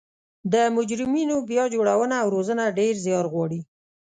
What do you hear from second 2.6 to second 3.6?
ډیر ځیار غواړي